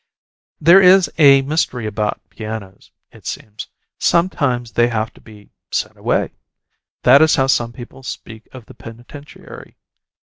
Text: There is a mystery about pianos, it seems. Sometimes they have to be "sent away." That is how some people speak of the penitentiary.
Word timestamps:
There 0.59 0.81
is 0.81 1.11
a 1.19 1.43
mystery 1.43 1.85
about 1.85 2.21
pianos, 2.31 2.89
it 3.11 3.27
seems. 3.27 3.67
Sometimes 3.99 4.71
they 4.71 4.87
have 4.87 5.13
to 5.13 5.21
be 5.21 5.51
"sent 5.69 5.95
away." 5.95 6.31
That 7.03 7.21
is 7.21 7.35
how 7.35 7.45
some 7.45 7.71
people 7.71 8.01
speak 8.01 8.47
of 8.51 8.65
the 8.65 8.73
penitentiary. 8.73 9.75